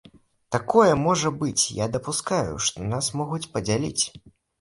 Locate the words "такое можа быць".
0.53-1.63